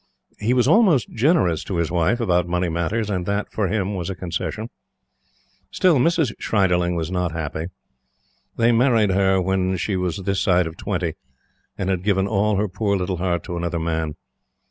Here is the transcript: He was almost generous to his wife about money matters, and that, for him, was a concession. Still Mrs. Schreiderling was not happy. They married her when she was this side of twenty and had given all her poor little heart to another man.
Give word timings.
He 0.39 0.55
was 0.55 0.67
almost 0.67 1.11
generous 1.11 1.63
to 1.65 1.75
his 1.75 1.91
wife 1.91 2.19
about 2.19 2.47
money 2.47 2.69
matters, 2.69 3.07
and 3.07 3.27
that, 3.27 3.53
for 3.53 3.67
him, 3.67 3.93
was 3.93 4.09
a 4.09 4.15
concession. 4.15 4.71
Still 5.69 5.97
Mrs. 5.97 6.33
Schreiderling 6.41 6.95
was 6.95 7.11
not 7.11 7.33
happy. 7.33 7.65
They 8.57 8.71
married 8.71 9.11
her 9.11 9.39
when 9.39 9.77
she 9.77 9.95
was 9.95 10.17
this 10.17 10.41
side 10.41 10.65
of 10.65 10.75
twenty 10.75 11.13
and 11.77 11.87
had 11.91 12.01
given 12.01 12.25
all 12.27 12.55
her 12.55 12.67
poor 12.67 12.97
little 12.97 13.17
heart 13.17 13.43
to 13.43 13.57
another 13.57 13.77
man. 13.77 14.15